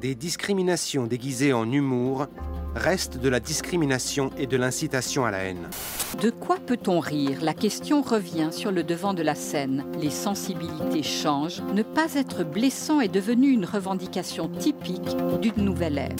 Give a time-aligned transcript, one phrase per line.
[0.00, 2.26] des discriminations déguisées en humour
[2.78, 5.68] restent de la discrimination et de l'incitation à la haine.
[6.22, 7.38] De quoi peut-on rire?
[7.42, 9.84] La question revient sur le devant de la scène.
[10.00, 11.62] Les sensibilités changent.
[11.74, 16.16] Ne pas être blessant est devenu une revendication typique d'une nouvelle ère.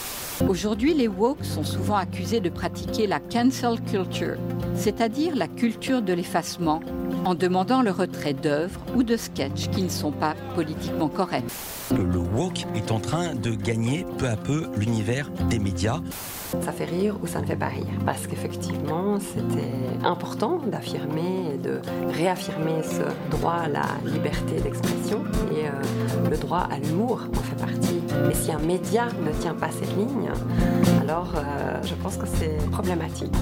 [0.47, 4.37] Aujourd'hui, les woke sont souvent accusés de pratiquer la cancel culture,
[4.75, 6.81] c'est-à-dire la culture de l'effacement,
[7.25, 11.43] en demandant le retrait d'œuvres ou de sketchs qui ne sont pas politiquement corrects.
[11.91, 16.01] Le woke est en train de gagner peu à peu l'univers des médias.
[16.51, 17.85] Ça fait rire ou ça ne fait pas rire?
[18.05, 21.79] Parce qu'effectivement, c'était important d'affirmer et de
[22.11, 27.55] réaffirmer ce droit à la liberté d'expression et euh, le droit à l'humour en fait
[27.55, 28.01] partie.
[28.27, 30.31] Mais si un média ne tient pas cette ligne,
[31.01, 33.33] alors euh, je pense que c'est problématique.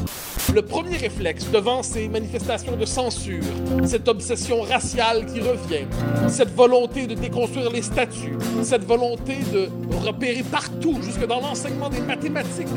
[0.54, 3.44] Le premier réflexe devant ces manifestations de censure,
[3.86, 5.86] cette obsession raciale qui revient,
[6.28, 9.70] cette volonté de déconstruire les statuts, cette volonté de
[10.06, 12.68] repérer partout, jusque dans l'enseignement des mathématiques,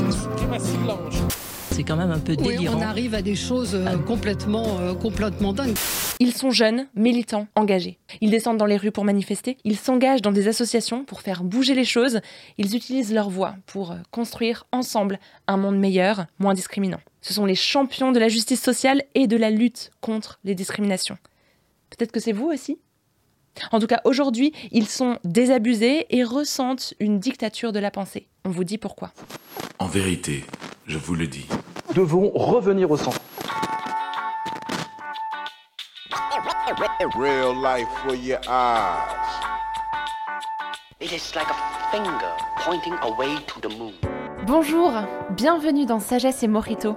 [1.71, 2.59] C'est quand même un peu délirant.
[2.59, 5.77] Oui, on arrive à des choses euh, complètement, euh, complètement dingues.
[6.19, 7.99] Ils sont jeunes, militants, engagés.
[8.21, 9.57] Ils descendent dans les rues pour manifester.
[9.65, 12.21] Ils s'engagent dans des associations pour faire bouger les choses.
[12.59, 17.01] Ils utilisent leur voix pour euh, construire ensemble un monde meilleur, moins discriminant.
[17.23, 21.19] Ce sont les champions de la justice sociale et de la lutte contre les discriminations.
[21.89, 22.79] Peut-être que c'est vous aussi
[23.73, 28.27] en tout cas, aujourd'hui, ils sont désabusés et ressentent une dictature de la pensée.
[28.45, 29.13] On vous dit pourquoi.
[29.79, 30.45] En vérité,
[30.87, 31.47] je vous le dis.
[31.89, 33.21] Nous devons revenir au centre.
[44.47, 44.93] Bonjour,
[45.31, 46.97] bienvenue dans Sagesse et Morito,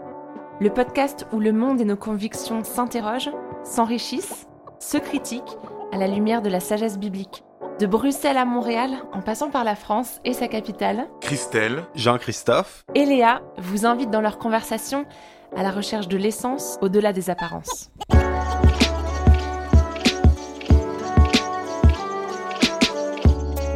[0.59, 3.31] le podcast où le monde et nos convictions s'interrogent,
[3.63, 4.47] s'enrichissent,
[4.79, 5.57] se critiquent
[5.93, 7.43] à la lumière de la sagesse biblique.
[7.79, 13.05] De Bruxelles à Montréal, en passant par la France et sa capitale, Christelle, Jean-Christophe et
[13.05, 15.05] Léa vous invitent dans leur conversation
[15.55, 17.91] à la recherche de l'essence au-delà des apparences.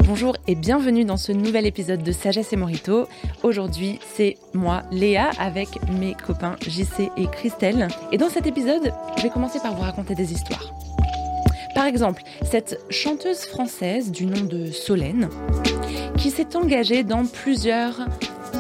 [0.08, 3.08] Bonjour et bienvenue dans ce nouvel épisode de Sagesse et Morito.
[3.44, 7.90] Aujourd'hui, c'est moi, Léa, avec mes copains JC et Christelle.
[8.12, 10.74] Et dans cet épisode, je vais commencer par vous raconter des histoires.
[11.78, 15.30] Par exemple, cette chanteuse française du nom de Solène,
[16.18, 18.00] qui s'est engagée dans plusieurs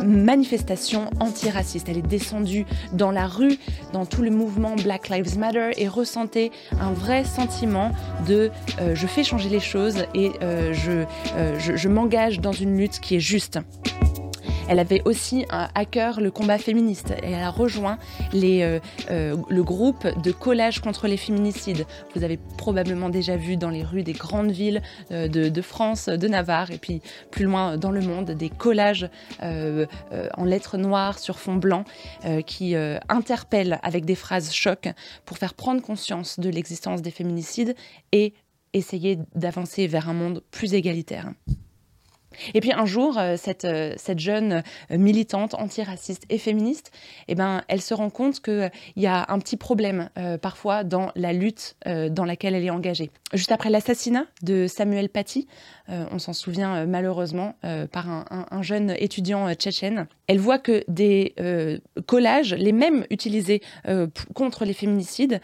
[0.05, 1.89] manifestations antiracistes.
[1.89, 3.57] Elle est descendue dans la rue,
[3.91, 7.91] dans tout le mouvement Black Lives Matter et ressentait un vrai sentiment
[8.27, 12.77] de euh, je fais changer les choses et euh, euh, je, je m'engage dans une
[12.77, 13.59] lutte qui est juste.
[14.69, 17.97] Elle avait aussi à cœur le combat féministe elle a rejoint
[18.33, 18.79] euh,
[19.11, 21.85] euh, le groupe de collage contre les féminicides.
[22.15, 26.27] Vous avez probablement déjà vu dans les rues des grandes villes euh, de, France, de
[26.27, 27.01] Navarre et puis
[27.31, 29.09] plus loin dans le monde des collages
[29.41, 31.83] en lettres noires sur fond blanc
[32.45, 32.75] qui
[33.09, 34.89] interpellent avec des phrases chocs
[35.25, 37.75] pour faire prendre conscience de l'existence des féminicides
[38.11, 38.33] et
[38.73, 41.31] essayer d'avancer vers un monde plus égalitaire.
[42.53, 46.91] Et puis un jour, euh, cette, euh, cette jeune euh, militante antiraciste et féministe,
[47.27, 50.09] eh ben, elle se rend compte qu'il y a un petit problème
[50.41, 53.11] parfois dans la lutte dans laquelle elle est engagée.
[53.33, 55.47] Juste après l'assassinat de Samuel Paty,
[55.87, 57.55] on s'en souvient malheureusement
[57.91, 61.33] par un, un, jeune étudiant tchétchène, elle voit que des
[62.05, 63.61] collages, les mêmes utilisés
[64.33, 65.41] contre les féminicides,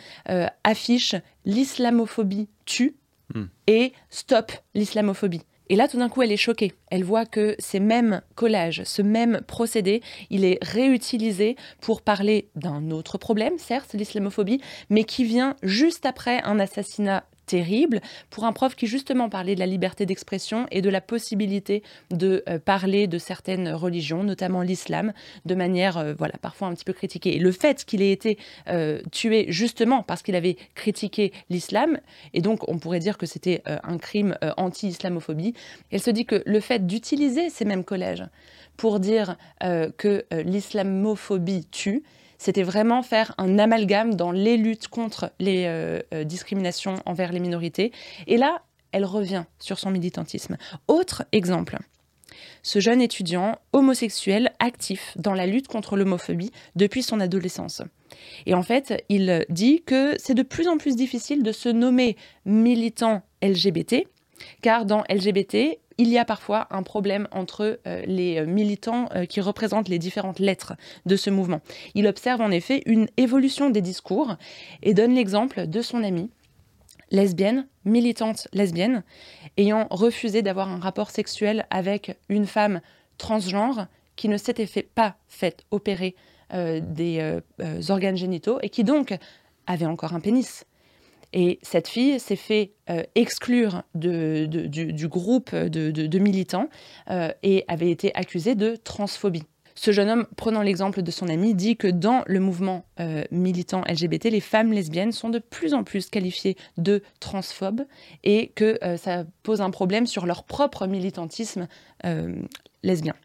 [0.63, 1.15] affichent
[1.45, 2.95] l'islamophobie tue
[3.33, 3.45] hmm.
[3.67, 5.43] et stop l'islamophobie.
[5.73, 6.73] Et là, tout d'un coup, elle est choquée.
[6.91, 12.91] Elle voit que ces mêmes collages, ce même procédé, il est réutilisé pour parler d'un
[12.91, 18.75] autre problème, certes, l'islamophobie, mais qui vient juste après un assassinat terrible pour un prof
[18.75, 23.17] qui justement parlait de la liberté d'expression et de la possibilité de euh, parler de
[23.17, 25.13] certaines religions, notamment l'islam,
[25.45, 27.35] de manière euh, voilà parfois un petit peu critiquée.
[27.35, 28.37] Et le fait qu'il ait été
[28.69, 31.99] euh, tué justement parce qu'il avait critiqué l'islam,
[32.33, 35.53] et donc on pourrait dire que c'était un crime anti-islamophobie,
[35.91, 38.25] elle se dit que le fait d'utiliser ces mêmes collèges
[38.77, 42.03] pour dire que l'islamophobie tue,
[42.43, 47.39] c'était vraiment faire un amalgame dans les luttes contre les euh, euh, discriminations envers les
[47.39, 47.93] minorités.
[48.27, 50.57] Et là, elle revient sur son militantisme.
[50.89, 51.77] Autre exemple.
[52.61, 57.81] Ce jeune étudiant homosexuel actif dans la lutte contre l'homophobie depuis son adolescence.
[58.45, 62.17] Et en fait, il dit que c'est de plus en plus difficile de se nommer
[62.45, 64.05] militant LGBT,
[64.61, 69.25] car dans LGBT, il y a parfois un problème entre euh, les euh, militants euh,
[69.25, 70.73] qui représentent les différentes lettres
[71.05, 71.61] de ce mouvement.
[71.95, 74.35] Il observe en effet une évolution des discours
[74.81, 76.29] et donne l'exemple de son ami
[77.11, 79.03] lesbienne, militante lesbienne,
[79.57, 82.81] ayant refusé d'avoir un rapport sexuel avec une femme
[83.17, 86.15] transgenre qui ne s'était fait, pas fait opérer
[86.51, 87.39] des
[87.89, 89.15] organes génitaux et qui donc
[89.67, 90.65] avait encore un pénis.
[91.33, 92.73] Et cette fille s'est fait
[93.15, 96.69] exclure de, du, groupe de, militants
[97.43, 99.43] et avait été accusée de transphobie.
[99.75, 102.85] Ce jeune homme, prenant l'exemple de son ami, dit que dans le mouvement
[103.31, 107.81] militant LGBT, les femmes lesbiennes sont de plus en plus qualifiées de transphobes
[108.23, 111.67] et que ça pose un problème sur leur propre militantisme
[112.83, 113.15] lesbien.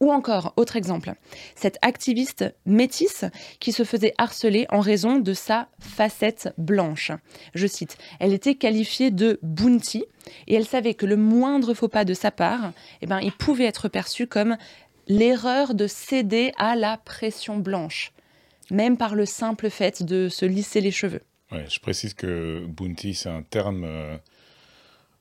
[0.00, 1.14] Ou encore, autre exemple,
[1.54, 3.24] cette activiste métisse
[3.60, 7.12] qui se faisait harceler en raison de sa facette blanche.
[7.54, 10.04] Je cite, elle était qualifiée de bounty
[10.46, 13.64] et elle savait que le moindre faux pas de sa part, eh ben, il pouvait
[13.64, 14.56] être perçu comme
[15.06, 18.12] l'erreur de céder à la pression blanche,
[18.70, 21.22] même par le simple fait de se lisser les cheveux.
[21.50, 23.84] Je précise que bounty, c'est un terme...
[23.84, 24.16] Euh,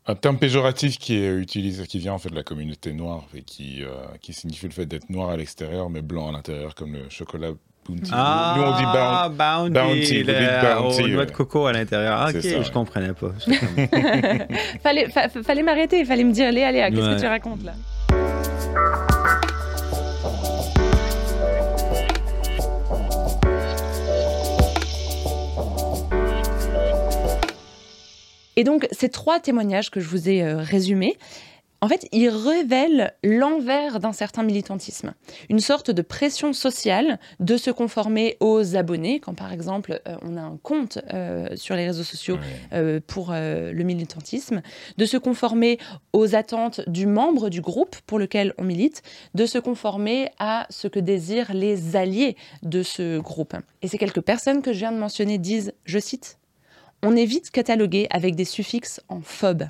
[0.08, 3.42] un terme péjoratif qui est utilisé, qui vient en fait de la communauté noire et
[3.42, 3.90] qui, euh,
[4.22, 7.52] qui signifie le fait d'être noir à l'extérieur mais blanc à l'intérieur, comme le chocolat
[7.88, 8.12] Bounty.
[8.14, 12.18] Ah, Nous, on dit bounty, bounty, bounty, noix de coco à l'intérieur.
[12.20, 13.32] Ah, ok, ça, je comprenais pas.
[14.84, 17.74] fallait, fallait m'arrêter, fallait me dire, Léa, Léa, qu'est-ce que tu racontes là
[28.58, 31.16] Et donc, ces trois témoignages que je vous ai euh, résumés,
[31.80, 35.14] en fait, ils révèlent l'envers d'un certain militantisme.
[35.48, 40.38] Une sorte de pression sociale de se conformer aux abonnés, quand par exemple euh, on
[40.38, 42.40] a un compte euh, sur les réseaux sociaux
[43.06, 44.64] pour le militantisme,
[44.98, 45.78] de se conformer
[46.14, 49.04] aux attentes du membre du groupe pour lequel on milite,
[49.36, 53.56] de se conformer à ce que désirent les alliés de ce groupe.
[53.84, 56.40] Et ces quelques personnes que je viens de mentionner disent, je cite,
[57.04, 59.68] on est vite catalogué avec des suffixes en phobe.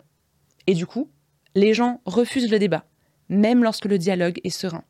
[0.65, 1.09] Et du coup,
[1.55, 2.85] les gens refusent le débat,
[3.29, 4.83] même lorsque le dialogue est serein.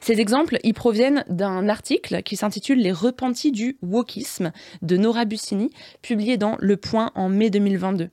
[0.00, 4.52] Ces exemples y proviennent d'un article qui s'intitule Les repentis du wokisme
[4.82, 5.70] de Nora Bussini,
[6.02, 8.10] publié dans Le Point en mai 2022.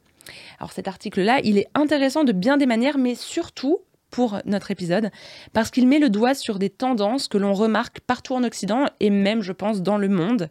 [0.59, 5.09] Alors cet article-là, il est intéressant de bien des manières, mais surtout pour notre épisode,
[5.53, 9.09] parce qu'il met le doigt sur des tendances que l'on remarque partout en Occident et
[9.09, 10.49] même, je pense, dans le monde.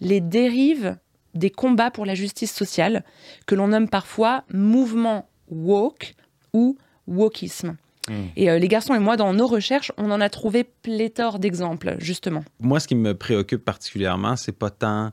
[0.00, 0.96] Les dérives
[1.34, 3.04] des combats pour la justice sociale,
[3.46, 6.14] que l'on nomme parfois mouvement woke
[6.52, 7.76] ou wokisme.
[8.08, 8.26] Hmm.
[8.36, 11.96] Et euh, les garçons et moi, dans nos recherches, on en a trouvé pléthore d'exemples,
[11.98, 12.44] justement.
[12.60, 15.12] Moi, ce qui me préoccupe particulièrement, c'est pas tant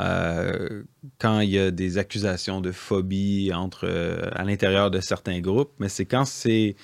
[0.00, 0.82] euh,
[1.18, 5.72] quand il y a des accusations de phobie entre, euh, à l'intérieur de certains groupes,
[5.78, 6.76] mais c'est quand c'est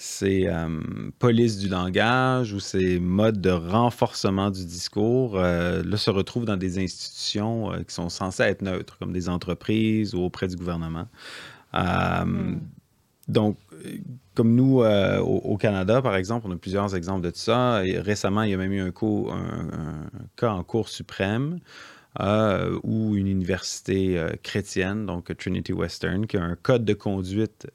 [0.00, 0.80] ces euh,
[1.18, 6.56] polices du langage ou ces modes de renforcement du discours euh, là, se retrouvent dans
[6.56, 11.06] des institutions euh, qui sont censées être neutres, comme des entreprises ou auprès du gouvernement.
[11.74, 12.60] Hmm.
[13.28, 13.58] Donc,
[14.34, 17.80] comme nous, au, Canada, par exemple, on a plusieurs exemples de ça.
[17.98, 21.60] récemment, il y a même eu un, un cas en Cour suprême
[22.18, 27.68] où une université chrétienne, donc Trinity Western, qui a un code de conduite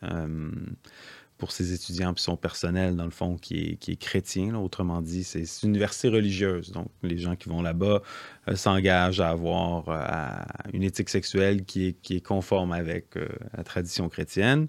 [1.37, 4.55] pour ses étudiants puis son personnel, dans le fond, qui est, qui est chrétien.
[4.55, 6.71] Autrement dit, c'est une université religieuse.
[6.71, 8.01] Donc, les gens qui vont là-bas
[8.47, 13.27] euh, s'engagent à avoir euh, une éthique sexuelle qui est, qui est conforme avec euh,
[13.55, 14.67] la tradition chrétienne.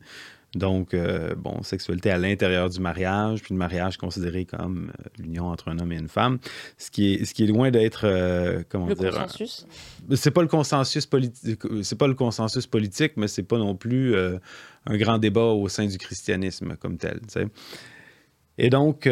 [0.55, 0.97] Donc,
[1.37, 5.93] bon, sexualité à l'intérieur du mariage, puis le mariage considéré comme l'union entre un homme
[5.93, 6.39] et une femme,
[6.79, 8.07] ce qui est, ce qui est loin d'être,
[8.71, 9.11] comment le dire...
[9.11, 9.67] consensus?
[10.15, 14.15] C'est pas le consensus politique, c'est pas le consensus politique, mais c'est pas non plus
[14.87, 17.21] un grand débat au sein du christianisme comme tel.
[18.59, 19.09] Et donc,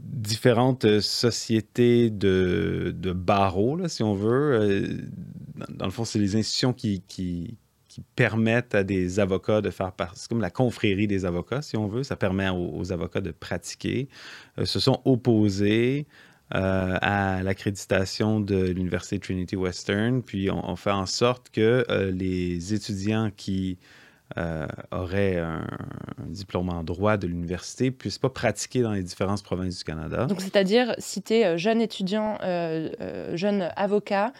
[0.00, 4.98] différentes sociétés de, de barreaux, si on veut,
[5.68, 7.56] dans, le fond, c'est les institutions qui, qui
[8.14, 11.86] permettent à des avocats de faire partie, c'est comme la confrérie des avocats, si on
[11.86, 14.08] veut, ça permet aux, avocats de pratiquer,
[14.58, 16.06] euh, se sont opposés
[16.54, 22.74] euh, à l'accréditation de l'Université Trinity Western, puis on, fait en sorte que euh, les
[22.74, 23.78] étudiants qui
[24.36, 25.64] euh, aurait un,
[26.26, 30.26] diplôme en droit de l'université puisse pas pratiquer dans les différentes provinces du Canada.
[30.26, 32.90] Donc, c'est-à-dire, si tu es euh, jeune étudiant, euh,
[33.36, 34.32] jeune avocat,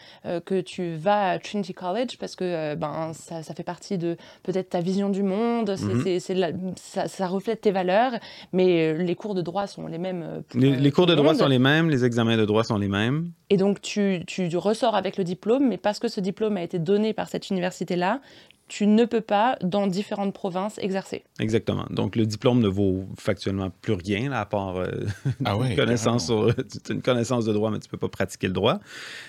[0.44, 4.70] que tu vas à Trinity College parce que ben, ça, ça, fait partie de peut-être
[4.70, 6.74] ta vision du monde, c'est, mhm.
[6.76, 8.12] ça, ça, reflète tes valeurs,
[8.52, 10.42] mais les cours de droit sont les mêmes.
[10.54, 13.30] les, cours de droit sont les mêmes, les examens de droit sont les mêmes.
[13.50, 16.80] Et donc, tu, tu ressors avec le diplôme, mais parce que ce diplôme a été
[16.80, 18.20] donné par cette université-là,
[18.68, 21.24] tu ne peux pas, dans différentes provinces, exercer.
[21.38, 21.86] Exactement.
[21.90, 24.90] Donc, le diplôme ne vaut factuellement plus rien, à part euh,
[25.44, 26.32] ah une, connaissance
[26.90, 28.80] une connaissance de droit, mais tu ne peux pas pratiquer le droit.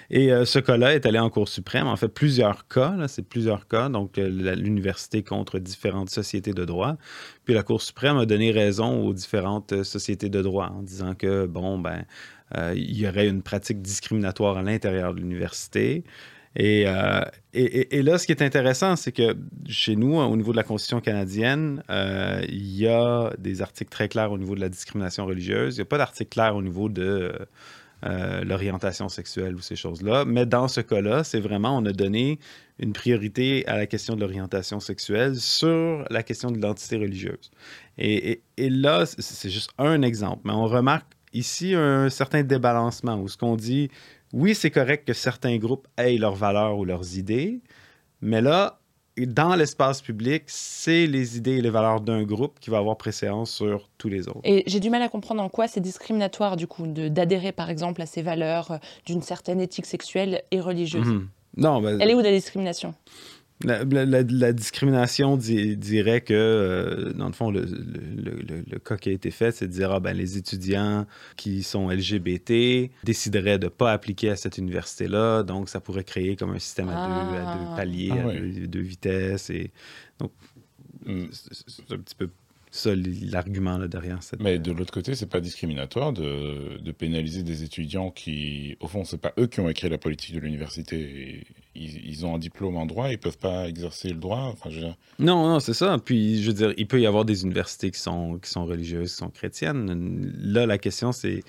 [0.09, 1.85] Et euh, ce cas-là est allé en Cour suprême.
[1.85, 6.95] En fait, plusieurs cas, c'est plusieurs cas, donc euh, l'université contre différentes sociétés de droit.
[7.45, 11.45] Puis la Cour suprême a donné raison aux différentes sociétés de droit en disant que,
[11.45, 12.05] bon, ben,
[12.75, 16.05] il y aurait une pratique discriminatoire à l'intérieur de l'université.
[16.59, 17.21] Euh,
[17.53, 19.35] et, là, ce qui est intéressant, c'est que
[19.67, 24.07] chez nous, au niveau de la Constitution canadienne, euh, il y a des articles très
[24.07, 25.75] clairs au niveau de la discrimination religieuse.
[25.75, 27.33] Il n'y a pas d'article clair au niveau de
[28.05, 30.25] euh, l'orientation sexuelle ou ces choses-là.
[30.25, 32.39] Mais dans ce cas-là, c'est vraiment, on a donné
[32.79, 37.51] une priorité à la question de l'orientation sexuelle sur la question de l'identité religieuse.
[37.97, 43.27] Et, et là, c'est juste un exemple, mais on remarque ici un certain débalancement où
[43.27, 43.89] ce qu'on dit
[44.33, 47.61] oui, c'est correct que certains groupes aient leurs valeurs ou leurs idées,
[48.21, 48.79] mais là,
[49.25, 53.51] dans l'espace public, c'est les idées et les valeurs d'un groupe qui va avoir préséance
[53.51, 54.41] sur tous les autres.
[54.43, 58.01] Et j'ai du mal à comprendre en quoi c'est discriminatoire, du coup, d'adhérer, par exemple,
[58.01, 61.07] à ces valeurs euh, d'une certaine éthique sexuelle et religieuse.
[61.07, 61.27] Mhm.
[61.57, 62.93] Non, ben, Elle est où la discrimination?
[63.63, 69.67] La, discrimination dirait que, euh, dans le fond, le, cas qui a été fait, c'est
[69.67, 74.35] de dire, ah, ben, les étudiants qui sont LGBT décideraient de ne pas appliquer à
[74.35, 77.75] cette université-là, donc ça pourrait créer comme un système à, deux, à, deux, ah.
[77.75, 79.49] paliers, ah à deux, vitesses.
[79.49, 79.71] Et...
[80.19, 80.31] Donc,
[81.05, 81.25] mm.
[81.31, 82.29] c'est un petit peu
[82.77, 84.41] ça l'argument derrière cette...
[84.41, 89.03] Mais de l'autre côté, c'est pas discriminatoire de, de, pénaliser des étudiants qui, au fond,
[89.03, 91.43] c'est pas eux qui ont écrit la politique de l'université.
[91.75, 94.51] Ils, ils, ont un diplôme en droit, ils peuvent pas exercer le droit.
[94.53, 94.81] Enfin, je.
[95.19, 95.97] Non, non, c'est ça.
[96.03, 99.11] Puis, je veux dire, il peut y avoir des universités qui sont, qui sont religieuses,
[99.11, 100.31] qui sont chrétiennes.
[100.41, 101.43] Là, la question, c'est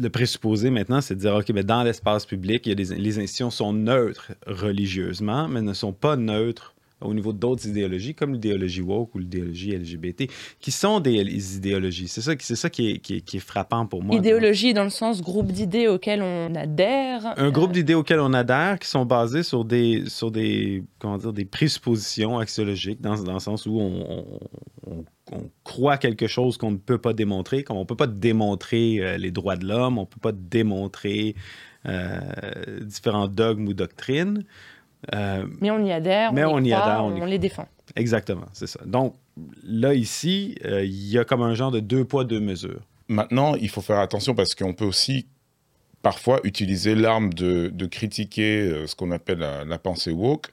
[0.00, 2.94] le présupposé maintenant, c'est de dire, OK, mais dans l'espace public, il y a des,
[2.96, 8.32] les institutions sont neutres religieusement, mais ne sont pas neutres au niveau d'autres idéologies, comme
[8.32, 12.08] l'idéologie woke ou l'idéologie LGBT, qui sont des idéologies.
[12.08, 14.16] C'est ça, c'est ça qui, est, qui, est, frappant pour moi.
[14.16, 17.34] Idéologie dans le sens groupe d'idées auxquelles on adhère.
[17.36, 21.32] Un groupe d'idées auxquelles on adhère qui sont basées sur des, sur des, comment dire,
[21.32, 24.24] des présuppositions axiologiques, dans, dans le sens où on,
[24.86, 25.04] on,
[25.64, 29.16] croit quelque chose qu'on ne peut pas démontrer, comme on ne peut pas démontrer euh,
[29.16, 31.34] les droits de l'homme, on ne peut pas démontrer
[31.86, 32.20] euh,
[32.82, 34.44] différents dogmes ou doctrines.
[35.12, 37.68] Euh, mais on y adhère, mais on, y, adhère, on, les défend.
[37.96, 38.80] Exactement, c'est ça.
[38.86, 39.16] Donc
[39.62, 42.80] là, ici, euh, il y a comme un genre de deux poids, deux mesures.
[43.08, 45.26] Maintenant, il faut faire attention parce qu'on peut aussi
[46.02, 50.48] parfois utiliser l'arme de, critiquer euh, ce qu'on appelle la, pensée woke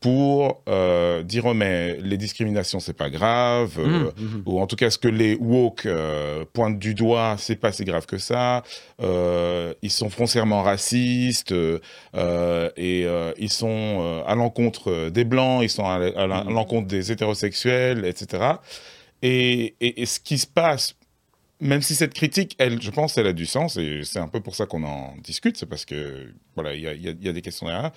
[0.00, 4.42] pour euh, dire oh, mais les discriminations c'est pas grave mmh, euh, mmh.
[4.46, 7.84] ou en tout cas ce que les woke euh, pointent du doigt c'est pas si
[7.84, 8.62] grave que ça
[9.00, 13.06] ils sont foncièrement racistes et
[13.38, 16.52] ils sont à l'encontre des blancs ils sont à, mmh.
[16.52, 18.52] l'encontre des hétérosexuels etc
[19.20, 20.94] et, et, ce qui se passe
[21.60, 24.40] même si cette critique, elle, je pense, elle a du sens, et c'est un peu
[24.40, 27.66] pour ça qu'on en discute, c'est parce que, voilà, il y y a, des questions
[27.66, 27.90] derrière.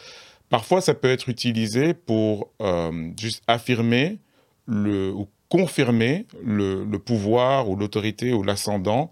[0.51, 4.19] Parfois, ça peut être utilisé pour euh, juste affirmer
[4.67, 9.11] ou confirmer le pouvoir ou l'autorité ou l'ascendant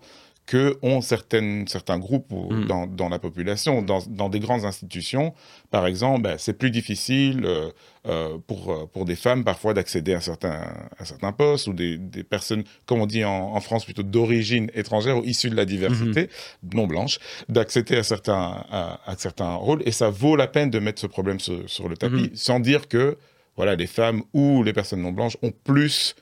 [0.49, 2.65] que ont certaines, certains groupes mm.
[2.65, 3.83] dans, dans, la population.
[3.83, 5.35] Dans, dans, des grandes institutions,
[5.69, 7.69] par exemple, ben, c'est plus difficile euh,
[8.07, 11.99] euh pour, euh, pour des femmes parfois d'accéder à certains, à certains postes ou des,
[11.99, 15.65] des personnes, comme on dit en, en France, plutôt d'origine étrangère ou issues de la
[15.65, 16.73] diversité, mm-hmm.
[16.73, 19.83] non blanche, d'accéder à certains, à, à, certains rôles.
[19.85, 22.35] Et ça vaut la peine de mettre ce problème sur, sur le tapis, mm-hmm.
[22.35, 23.17] sans dire que
[23.55, 26.15] voilà, les femmes ou les personnes non blanches ont plus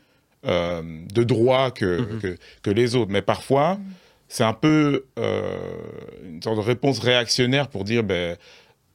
[0.45, 0.81] euh,
[1.13, 2.19] de droits que, mm-hmm.
[2.19, 3.11] que, que, les autres.
[3.11, 3.79] Mais parfois,
[4.27, 5.57] c'est un peu euh,
[6.23, 8.37] une sorte de réponse réactionnaire pour dire ben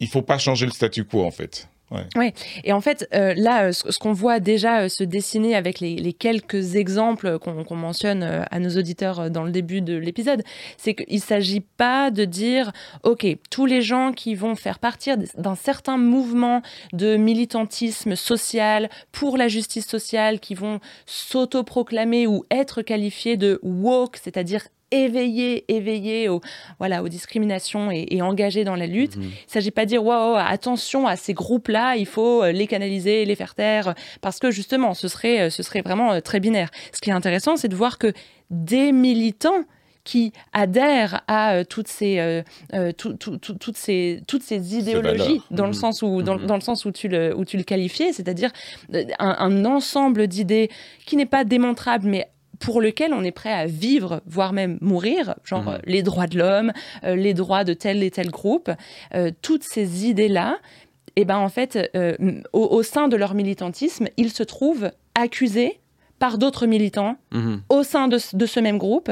[0.00, 1.68] il faut pas changer le statu quo en fait.
[2.16, 2.32] Oui,
[2.64, 6.76] et en fait, euh, là, euh, ce, qu'on voit déjà se dessiner avec les, quelques
[6.76, 10.42] exemples qu'on mentionne à nos auditeurs dans le début de l'épisode,
[10.78, 12.72] c'est qu'il ne s'agit pas de dire,
[13.02, 16.62] OK, tous les gens qui vont faire partir d'un certain mouvement
[16.94, 24.16] de militantisme social pour la justice sociale, qui vont s'autoproclamer ou être qualifiés de woke,
[24.16, 24.62] c'est-à-dire
[24.92, 26.40] éveillé, éveillé aux,
[26.78, 29.16] voilà, aux discriminations et, et engagé dans la lutte.
[29.16, 29.22] Mhm.
[29.24, 32.66] Il ne s'agit pas de dire wow, attention à ces groupes-là, il faut euh, les
[32.66, 36.40] canaliser, les faire taire, parce que justement, ce serait, euh, ce serait vraiment euh, très
[36.40, 36.70] binaire.
[36.92, 38.12] Ce qui est intéressant, c'est de voir que
[38.50, 39.64] des militants
[40.04, 42.42] qui adhèrent à toutes ces
[42.98, 45.74] toutes ces toutes ces idéologies dans le mhm.
[45.74, 46.46] sens où dans, mhm.
[46.46, 48.50] dans, le sens où tu le où tu le qualifiais c'est-à-dire
[48.92, 49.06] un,
[49.38, 50.70] un, ensemble d'idées
[51.06, 52.32] qui n'est pas démontrable mais
[52.62, 55.78] pour lequel on est prêt à vivre, voire même mourir, genre mhm.
[55.84, 56.72] les droits de l'homme,
[57.04, 58.70] euh, les droits de tel et tel groupe,
[59.14, 60.58] euh, toutes ces idées-là,
[61.16, 62.16] et ben en fait, euh,
[62.52, 65.80] au, sein de leur militantisme, ils se trouvent accusés
[66.20, 67.62] par d'autres militants mhm.
[67.68, 69.10] au sein de, ce même groupe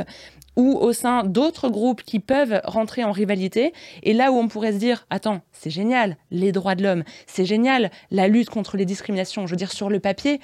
[0.56, 3.72] ou au sein d'autres groupes qui peuvent rentrer en rivalité.
[4.02, 7.44] Et là où on pourrait se dire, attends, c'est génial, les droits de l'homme, c'est
[7.44, 10.40] génial, la lutte contre les discriminations, je veux dire, sur le papier,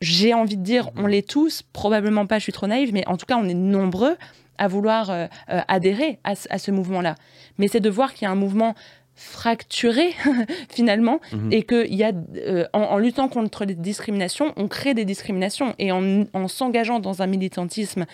[0.00, 3.16] j'ai envie de dire, on l'est tous, probablement pas, je suis trop naïve, mais en
[3.16, 4.16] tout cas, on est nombreux
[4.58, 7.14] à vouloir euh, euh, adhérer à, ce mouvement-là.
[7.58, 8.74] Mais c'est de voir qu'il y a un mouvement
[9.14, 10.14] fracturé
[10.70, 11.52] finalement mhm.
[11.52, 15.92] et que y a, euh, en, luttant contre les discriminations, on crée des discriminations et
[15.92, 18.06] en s'engageant dans un militantisme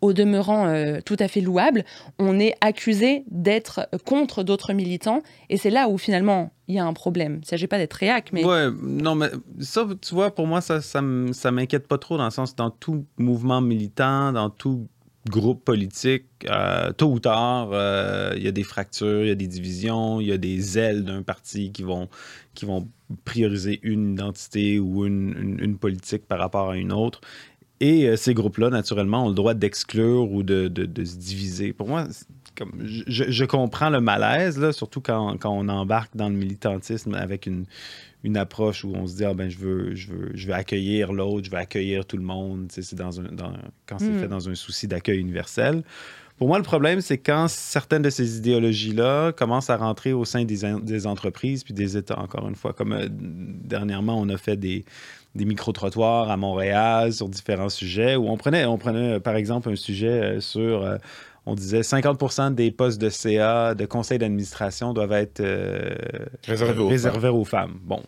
[0.00, 1.84] au demeurant euh, tout à fait louable,
[2.18, 5.22] on est accusé d'être contre d'autres militants.
[5.50, 7.36] Et c'est là où finalement il y a un problème.
[7.36, 8.44] Il ne s'agit pas d'être réac, mais...
[8.44, 12.30] Ouais, non, mais ça, tu vois, pour moi, ça, ça, m'inquiète pas trop dans le
[12.30, 14.86] sens, dans tout mouvement militant, dans tout
[15.28, 19.34] groupe politique, euh, tôt ou tard, euh, il y a des fractures, il y a
[19.34, 22.08] des divisions, il y a des ailes d'un parti qui vont,
[22.54, 22.88] qui vont
[23.24, 27.20] prioriser une identité ou une, une, politique par rapport à une autre.
[27.80, 31.72] Et euh, ces groupes-là, naturellement, ont le droit d'exclure ou de, se diviser.
[31.72, 32.06] Pour moi,
[32.84, 37.66] je, comprends le malaise, surtout quand, on embarque dans le militantisme avec une,
[38.24, 41.12] une approche où on se dit ah, ben, je, veux, je, veux, je veux accueillir
[41.12, 42.66] l'autre, je veux accueillir tout le monde.
[42.70, 43.24] C'est dans un,
[43.86, 45.82] quand c'est fait dans un souci d'accueil universel.
[46.38, 50.44] Pour moi, le problème, c'est quand certaines de ces idéologies-là commencent à rentrer au sein
[50.44, 52.72] des, des, entreprises puis des États, encore une fois.
[52.72, 54.84] Comme euh, dernièrement, on a fait des,
[55.34, 59.74] des micro-trottoirs à Montréal sur différents sujets où on prenait, on prenait par exemple un
[59.74, 60.98] sujet euh, sur, euh,
[61.48, 65.94] on disait 50% des postes de CA, de conseil d'administration doivent être euh,
[66.44, 67.78] réservés, aux, femmes.
[67.82, 68.02] Bon,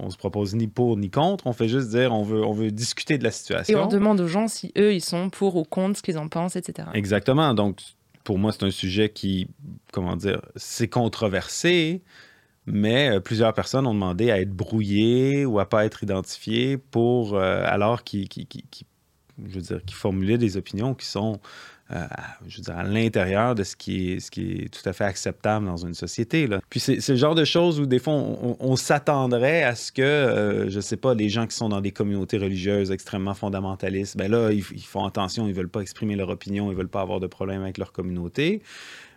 [0.00, 2.72] on se propose ni pour ni contre, on fait juste dire on veut, on veut
[2.72, 3.78] discuter de la situation.
[3.78, 6.26] Et on demande aux gens si eux, ils sont pour ou contre, ce qu'ils en
[6.26, 6.88] pensent, etc.
[6.94, 7.54] Exactement.
[7.54, 7.78] Donc,
[8.24, 9.48] pour moi, c'est un sujet qui,
[9.92, 12.02] comment dire, c'est controversé,
[12.66, 17.36] mais euh, plusieurs personnes ont demandé à être brouillées ou à pas être identifiées pour
[17.36, 18.26] euh, alors qu'ils
[19.48, 21.40] je veux dire, qui formulaient des opinions qui sont
[21.92, 22.06] euh,
[22.46, 25.94] je veux dire, à l'intérieur de ce qui, est, tout à fait acceptable dans une
[25.94, 26.48] société.
[26.70, 30.80] Puis c'est le genre de choses où des fois on, s'attendrait à ce que, je
[30.80, 34.62] sais pas, les gens qui sont dans des communautés religieuses extrêmement fondamentalistes, ben là, ils,
[34.62, 37.78] font attention, ils veulent pas exprimer leur opinion, ils veulent pas avoir de problème avec
[37.78, 38.62] leur communauté.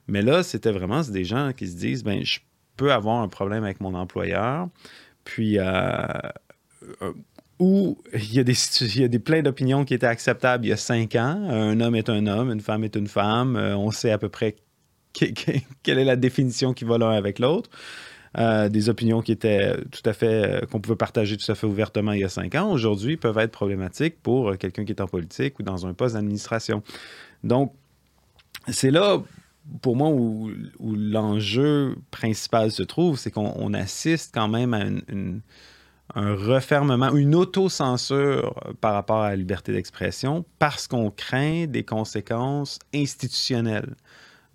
[0.07, 2.39] Mais là, c'était vraiment des gens qui se disent, ben je
[2.77, 4.67] peux avoir un problème avec mon employeur.
[5.23, 5.63] Puis, euh,
[7.01, 7.13] euh,
[7.59, 10.69] où il y a des, il y a des plein d'opinions qui étaient acceptables il
[10.69, 11.47] y a cinq ans.
[11.49, 13.55] Un homme est un homme, une femme est une femme.
[13.55, 14.55] Euh, on sait à peu près
[15.13, 17.69] quelle est la définition qui va l'un avec l'autre.
[18.37, 22.19] des opinions qui étaient tout à fait, qu'on pouvait partager tout à fait ouvertement il
[22.19, 25.63] y a cinq ans, aujourd'hui peuvent être problématiques pour quelqu'un qui est en politique ou
[25.63, 26.83] dans un poste d'administration.
[27.45, 27.73] Donc,
[28.67, 29.21] c'est là,
[29.81, 34.83] pour moi, où, l'enjeu principal se trouve, c'est qu'on assiste quand même à
[36.15, 42.79] un refermement, une autocensure par rapport à la liberté d'expression parce qu'on craint des conséquences
[42.93, 43.95] institutionnelles.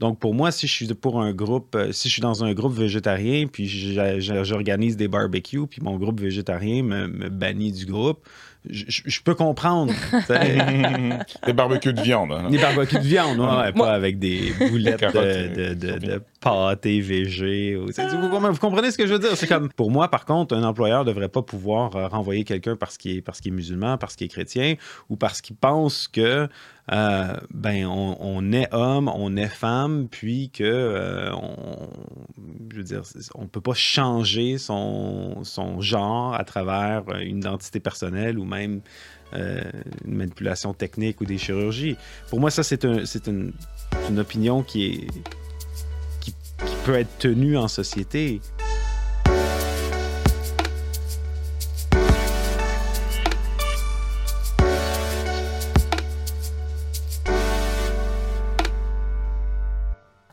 [0.01, 2.55] Donc, pour moi, si je suis pour un groupe, euh, si je suis dans un
[2.55, 8.27] groupe végétarien, puis j'organise des barbecues, puis mon groupe végétarien me bannit du groupe,
[8.69, 9.93] je, peux comprendre.
[11.47, 12.33] des barbecues de viande.
[12.33, 12.51] Hein.
[12.51, 13.39] Des barbecues de viande,
[13.75, 17.77] pas avec des boulettes de, de, de, pâté VG.
[17.77, 19.37] Vous, comprenez ce que je veux dire?
[19.37, 22.77] C'est comme, pour moi, par contre, un employeur ne devrait pas pouvoir euh, renvoyer quelqu'un
[22.77, 24.75] parce qu'il est, parce qu'il est musulman, parce qu'il est chrétien,
[25.09, 26.49] ou parce qu'il pense que
[26.91, 31.89] euh, ben, on, est homme, on est femme, puis que euh, on,
[32.73, 33.03] je veux dire,
[33.37, 38.81] on peut pas changer son, son genre à travers une identité personnelle ou même
[39.35, 39.61] euh,
[40.05, 41.97] une manipulation technique ou des chirurgies.
[42.29, 43.53] Pour moi, ça, c'est un, une,
[44.09, 45.07] une, opinion qui, est,
[46.21, 48.41] qui, qui peut être tenue en société.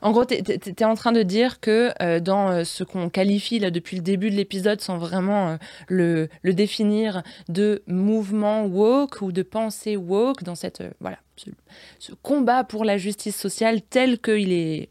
[0.08, 3.60] En gros, tu es, en train de dire que euh, dans euh, ce qu'on qualifie
[3.60, 5.56] là depuis le début de l'épisode, sans vraiment euh,
[5.90, 11.18] le, le, définir, de mouvement woke ou de pensée woke, dans cette voilà
[12.00, 14.90] ce, combat pour la justice sociale tel qu'il est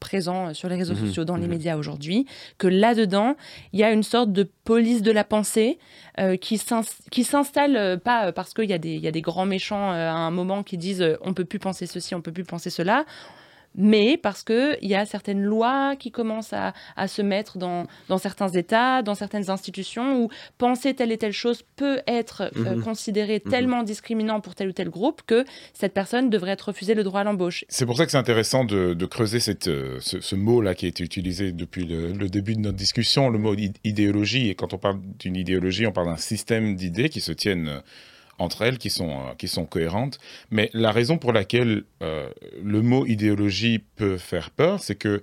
[0.00, 1.06] présent sur les réseaux mhm.
[1.06, 1.52] sociaux, dans les mhm.
[1.52, 2.26] médias aujourd'hui,
[2.58, 3.36] que là-dedans,
[3.72, 5.78] il y a une sorte de police de la pensée
[6.42, 10.76] qui s'installe pas parce qu'il y, y, a des grands méchants à un moment qui
[10.76, 13.06] disent on peut plus penser ceci, on peut plus penser cela
[13.74, 16.72] mais parce qu'il y a certaines lois qui commencent à,
[17.08, 17.86] se mettre dans,
[18.18, 22.82] certains États, dans certaines institutions, où penser telle et telle chose peut être euh, mhm.
[22.82, 23.50] considéré mhm.
[23.50, 27.20] tellement discriminant pour tel ou tel groupe que cette personne devrait être refusée le droit
[27.20, 27.64] à l'embauche.
[27.68, 31.04] C'est pour ça que c'est intéressant de, creuser cette, euh, ce, mot-là qui a été
[31.04, 33.54] utilisé depuis le, début de notre discussion, le mot
[33.84, 34.48] idéologie.
[34.48, 37.80] Et quand on parle d'une idéologie, on parle d'un système d'idées qui se tiennent euh,
[38.42, 40.18] entre elles qui sont, euh, qui sont cohérentes.
[40.50, 42.28] Mais la raison pour laquelle euh,
[42.62, 45.22] le mot idéologie peut faire peur, c'est que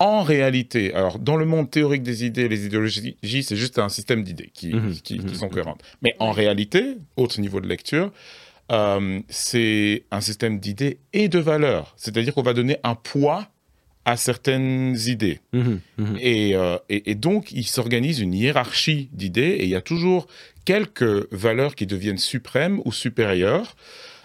[0.00, 4.24] en réalité, alors dans le monde théorique des idées, les idéologies, c'est juste un système
[4.24, 4.94] d'idées qui, mhm.
[4.94, 5.34] qui, mhm.
[5.34, 5.82] sont cohérentes.
[6.02, 8.10] Mais en réalité, autre niveau de lecture,
[8.72, 11.94] euh, c'est un système d'idées et de valeurs.
[11.96, 13.48] C'est-à-dire qu'on va donner un poids
[14.04, 15.40] à certaines idées.
[15.52, 15.80] Mhm.
[16.20, 16.50] Et,
[16.90, 20.26] et, et, donc, il s'organise une hiérarchie d'idées et il y a toujours
[20.64, 23.76] quelques valeurs qui deviennent suprêmes ou supérieures,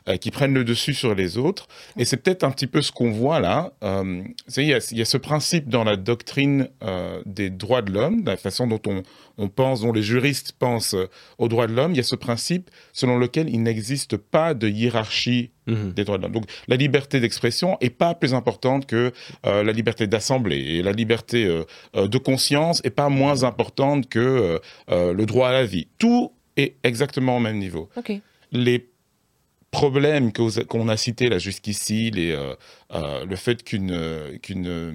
[0.09, 1.67] euh, qui prennent le dessus sur les autres.
[1.97, 3.73] Et c'est peut-être un petit peu ce qu'on voit là.
[3.83, 4.23] Euh,
[4.57, 8.65] il, y a, ce principe dans la doctrine euh, des droits de l'homme, la façon
[8.65, 9.03] dont on,
[9.37, 10.95] on, pense, dont les juristes pensent
[11.37, 14.67] aux droits de l'homme, il y a ce principe selon lequel il n'existe pas de
[14.67, 15.93] hiérarchie mhm.
[15.93, 16.33] des droits de l'homme.
[16.33, 19.11] Donc la liberté d'expression est pas plus importante que
[19.43, 21.45] la liberté d'assembler et la liberté
[21.93, 25.87] de conscience est pas moins importante que le droit à la vie.
[25.97, 27.89] Tout est exactement au même niveau.
[28.51, 28.88] Les
[29.71, 32.55] problèmes qu'on a cités là jusqu'ici, euh,
[32.93, 34.91] euh, le fait qu'une qu'une euh,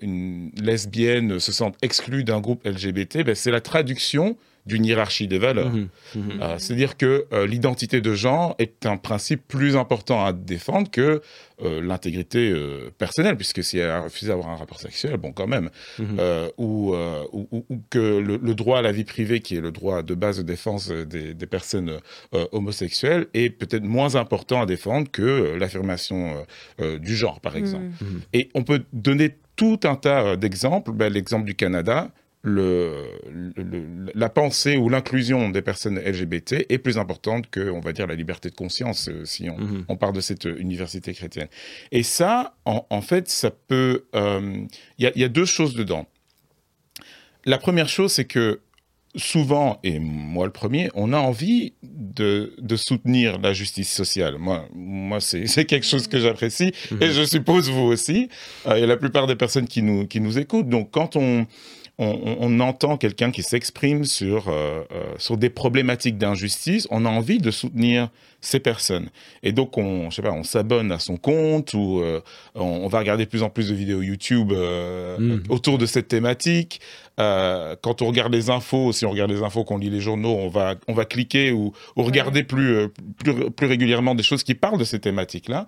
[0.00, 4.36] une lesbienne se sente exclue d'un groupe LGBT, ben, c'est la traduction
[4.70, 5.70] d'une hiérarchie des valeurs.
[5.70, 5.88] Mhm.
[6.14, 6.22] Mhm.
[6.40, 11.20] Euh, c'est-à-dire que euh, l'identité de genre est un principe plus important à défendre que
[11.62, 12.54] euh, l'intégrité
[12.96, 16.18] personnelle, puisque si elle a refusé d'avoir un rapport sexuel, bon, quand même, mhm.
[16.56, 16.94] ou,
[17.32, 20.42] ou, que le, droit à la vie privée, qui est le droit de base de
[20.42, 21.98] défense des, des personnes
[22.52, 26.46] homosexuelles, est peut-être moins important à défendre que l'affirmation
[26.78, 27.86] du genre, par exemple.
[28.32, 30.92] Et on peut donner tout un tas d'exemples.
[30.92, 32.10] Ben, L'exemple du Canada,
[32.42, 33.04] le,
[34.14, 38.14] la pensée ou l'inclusion des personnes LGBT est plus importante que, on va dire, la
[38.14, 41.48] liberté de conscience, euh, si on, on parle de cette université chrétienne.
[41.92, 44.04] Et ça, en, fait, ça peut...
[44.14, 44.64] Euh,
[44.98, 46.06] il y, a deux choses dedans.
[47.44, 48.60] La première chose, c'est que
[49.16, 54.36] souvent, et moi le premier, on a envie de, de soutenir la justice sociale.
[54.38, 57.10] Moi, moi c'est quelque chose que j'apprécie, et mhm.
[57.10, 58.28] je suppose vous aussi,
[58.66, 60.68] euh, et la plupart des personnes qui nous, qui nous écoutent.
[60.68, 61.46] Donc quand on
[62.00, 67.38] on, entend quelqu'un qui s'exprime sur, euh, euh, sur des problématiques d'injustice, on a envie
[67.38, 68.08] de soutenir
[68.40, 69.10] ces personnes.
[69.42, 72.22] Et donc, on, je sais pas, on s'abonne à son compte ou euh,
[72.54, 75.40] on, va regarder de plus en plus de vidéos YouTube mm.
[75.50, 76.80] autour de cette thématique.
[77.18, 80.48] quand on regarde les infos, si on regarde les infos, qu'on lit les journaux, on
[80.48, 82.88] va, on va cliquer ou, regarder plus,
[83.22, 85.66] plus, plus, régulièrement des choses qui parlent de ces thématiques-là.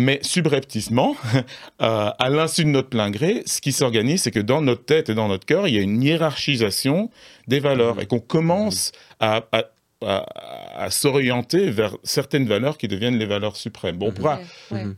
[0.00, 1.16] Mais subrepticement,
[1.82, 5.08] euh, à l'insu de notre plein gré, ce qui s'organise, c'est que dans notre tête
[5.08, 7.10] et dans notre cœur, il y a une hiérarchisation
[7.48, 8.00] des valeurs mmh.
[8.02, 9.64] et qu'on commence à, à,
[10.90, 13.96] s'orienter vers certaines valeurs qui deviennent les valeurs suprêmes.
[13.96, 14.38] Bon, on pourra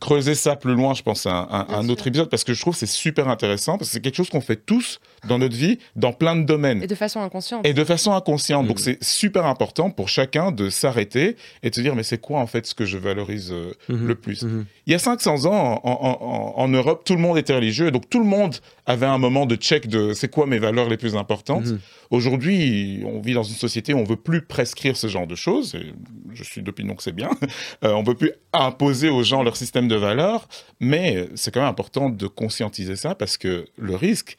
[0.01, 2.81] creuser ça plus loin, je pense, à un, autre épisode, parce que je trouve que
[2.81, 6.13] c'est super intéressant, parce que c'est quelque chose qu'on fait tous dans notre vie, dans
[6.13, 6.83] plein de domaines.
[6.83, 7.67] Et de façon inconsciente.
[7.67, 8.67] Et de façon inconsciente.
[8.67, 8.83] Donc, mm.
[8.83, 12.47] c'est super important pour chacun de s'arrêter et de se dire, mais c'est quoi, en
[12.47, 14.45] fait, ce que je valorise euh, le plus?
[14.87, 18.19] Il y a 500 ans, en, en, Europe, tout le monde était religieux, donc tout
[18.19, 21.67] le monde avait un moment de check de c'est quoi mes valeurs les plus importantes.
[22.11, 25.75] Aujourd'hui, on vit dans une société où on veut plus prescrire ce genre de choses.
[25.75, 25.93] Et
[26.33, 27.31] je suis d'opinion que c'est bien.
[27.85, 30.49] Euh, on veut plus imposer aux gens leur système de valeurs,
[30.81, 34.37] mais c'est quand même important de conscientiser ça parce que le risque,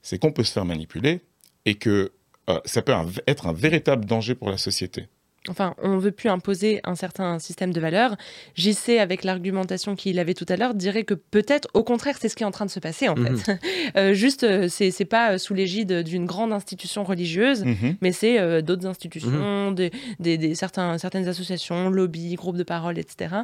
[0.00, 1.20] c'est qu'on peut se faire manipuler
[1.66, 2.12] et que
[2.48, 2.94] euh, ça peut
[3.26, 5.08] être un véritable danger pour la société
[5.48, 8.16] enfin, on ne veut plus imposer un certain système de valeurs.
[8.54, 12.36] JC, avec l'argumentation qu'il avait tout à l'heure, dirait que peut-être, au contraire, c'est ce
[12.36, 13.36] qui est en train de se passer, en mhm.
[13.36, 13.58] fait.
[13.96, 17.96] Euh, juste, euh, c'est, c'est pas euh, sous l'égide d'une grande institution religieuse, mhm.
[18.00, 19.88] mais c'est d'autres institutions, mhm.
[20.20, 23.36] des, certains, certaines associations, lobbies, groupes de parole, etc.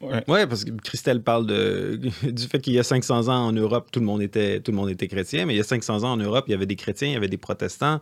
[0.00, 0.46] Ouais.
[0.46, 4.00] parce que Christelle parle de, du fait qu'il y a 500 ans en Europe, tout
[4.00, 6.16] le, monde était, tout le monde était chrétien, mais il y a 500 ans en
[6.16, 8.00] Europe, il y avait des chrétiens, il y avait des protestants.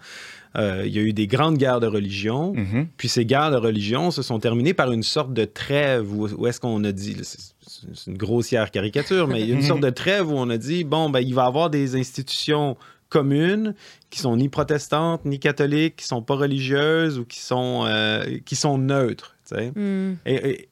[0.56, 2.52] Euh, il y a eu des grandes guerres de religion.
[2.54, 2.86] Mm-hmm.
[2.96, 6.60] Puis ces guerres de religion se sont terminées par une sorte de trêve où, est-ce
[6.60, 10.30] qu'on a dit, c'est une grossière caricature, mais il y a une sorte de trêve
[10.30, 12.76] où on a dit, bon, ben, il va y avoir des institutions
[13.08, 13.74] communes
[14.08, 18.56] qui sont ni protestantes ni catholiques, qui sont pas religieuses ou qui sont, euh, qui
[18.56, 19.36] sont neutres.
[19.52, 20.14] Mm.
[20.24, 20.68] Et, et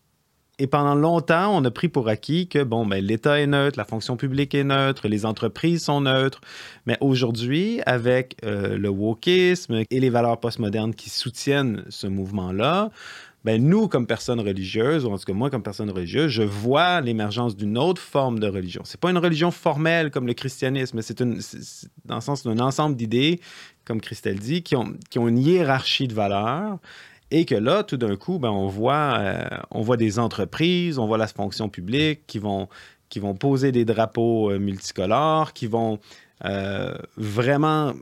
[0.67, 4.17] pendant longtemps, on a pris pour acquis que bon, ben, l'État est neutre, la fonction
[4.17, 6.41] publique est neutre, les entreprises sont neutres.
[6.87, 12.91] Mais aujourd'hui, avec euh, le wokisme et les valeurs postmodernes qui soutiennent ce mouvement-là,
[13.45, 17.01] ben, nous, comme personnes religieuses, ou en tout cas moi, comme personne religieuse, je vois
[17.01, 18.83] l'émergence d'une autre forme de religion.
[18.85, 23.41] C'est pas une religion formelle comme le christianisme, c'est dans le sens d'un ensemble d'idées,
[23.87, 26.79] comme Christelle dit, qui ont, qui ont une hiérarchie de valeurs
[27.31, 31.07] et que là, tout d'un coup, ben, on, voit, euh, on voit des entreprises, on
[31.07, 32.69] voit la fonction publique qui vont,
[33.09, 36.01] qui vont poser des drapeaux euh, multicolores, qui vont
[36.45, 37.95] euh, vraiment,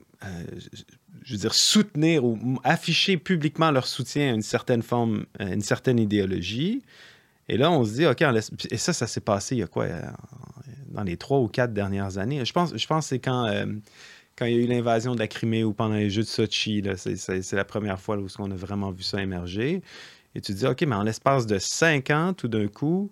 [1.22, 5.98] je veux dire, soutenir ou afficher publiquement leur soutien à une certaine forme, une certaine
[5.98, 6.82] idéologie.
[7.48, 8.22] Et là, on se dit, OK,
[8.70, 9.86] et ça, ça s'est passé il y a quoi,
[10.88, 12.44] dans les trois ou quatre dernières années?
[12.44, 13.46] Je pense, je pense que c'est quand
[14.38, 16.84] quand il y a eu l'invasion de la Crimée ou pendant les Jeux de Sochi,
[16.96, 19.82] c'est la première fois où on a vraiment vu ça émerger.
[20.36, 23.10] Et tu te dis, OK, mais en l'espace de cinq ans, tout d'un coup,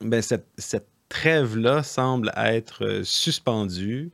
[0.00, 4.10] ben, cette, cette trêve-là semble être euh, suspendue.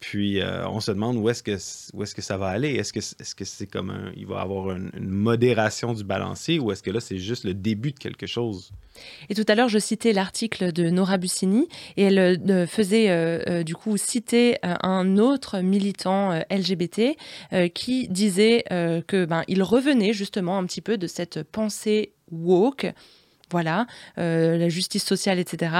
[0.00, 1.56] Puis euh, on se demande où est-ce que,
[1.92, 2.74] où est que ça va aller?
[2.74, 6.70] Est-ce que c'est -ce c'est comme un, il va avoir une, modération du balancier ou
[6.70, 8.70] est-ce que là c'est juste le début de quelque chose?
[9.28, 13.62] Et tout à l'heure, je citais l'article de Nora Bussini et elle euh, faisait euh,
[13.62, 17.16] du coup citer un autre militant LGBT
[17.74, 22.86] qui disait que ben il revenait justement un petit peu de cette pensée woke
[23.50, 23.86] voilà,
[24.18, 25.72] euh, la justice sociale, etc.,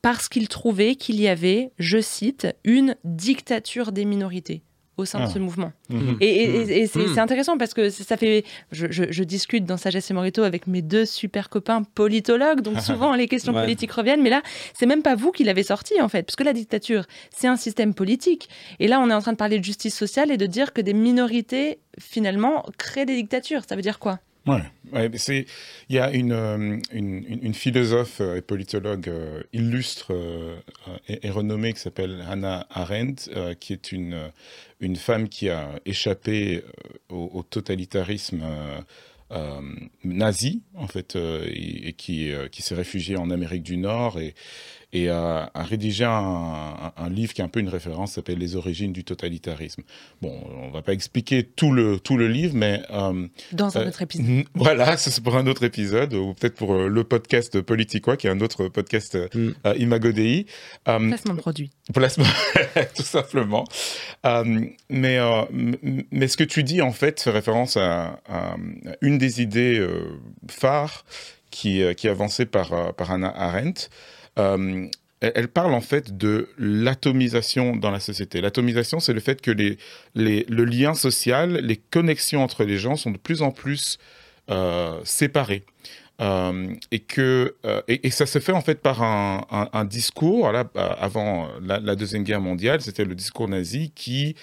[0.00, 4.62] parce qu'il trouvait qu'il y avait, je cite, une dictature des minorités
[4.98, 5.40] au sein de ce ah.
[5.40, 5.72] mouvement.
[5.88, 6.16] Mhm.
[6.20, 6.86] Et, mhm.
[6.86, 8.44] c'est intéressant parce que ça fait.
[8.70, 13.28] Je, discute dans Sagesse et Morito avec mes deux super copains politologues, donc souvent les
[13.28, 14.42] questions politiques reviennent, mais là,
[14.74, 17.56] c'est même pas vous qui l'avez sorti en fait, parce que la dictature, c'est un
[17.56, 18.48] système politique.
[18.80, 20.80] Et là, on est en train de parler de justice sociale et de dire que
[20.80, 23.62] des minorités, finalement, créent des dictatures.
[23.66, 24.18] Ça veut dire quoi?
[24.44, 25.46] Ouais, il
[25.88, 30.12] y a une, euh, une, une, philosophe euh, et politologue euh, illustre
[31.08, 34.32] et, renommée qui s'appelle Hannah Arendt, qui est une,
[34.80, 36.64] une femme qui a échappé
[37.08, 38.42] au, totalitarisme
[40.04, 44.34] nazi en fait et, et qui, qui s'est réfugiée en Amérique du Nord et,
[44.92, 49.04] et a, rédigé un, livre qui est un peu une référence, s'appelle Les origines du
[49.04, 49.82] totalitarisme.
[50.20, 52.82] Bon, on va pas expliquer tout le, tout le livre, mais...
[52.90, 54.44] Euh, Dans un euh, autre épisode.
[54.54, 58.30] Voilà, c'est pour un autre épisode, ou peut-être pour euh, le podcast Politiquois, qui est
[58.30, 59.52] un autre podcast mm.
[59.78, 60.46] Imago Dei.
[60.84, 61.70] placement de produit.
[61.92, 62.24] Placement,
[62.94, 63.64] tout simplement.
[64.90, 65.18] mais,
[66.10, 68.20] mais ce que tu dis, en fait, fait référence à,
[69.00, 69.84] une des idées
[70.48, 71.04] phares
[71.50, 73.88] qui, qui est avancée par, par Anna Arendt,
[74.38, 74.86] euh,
[75.20, 78.40] elle parle en fait de l'atomisation dans la société.
[78.40, 79.78] L'atomisation, c'est le fait que les,
[80.14, 83.98] le lien social, les connexions entre les gens sont de plus en plus
[84.50, 85.64] euh, séparées.
[86.20, 87.56] Euh, et que
[87.88, 90.52] et, ça se fait en fait par un, discours.
[90.52, 94.36] Là, avant la, deuxième guerre mondiale, c'était le discours nazi qui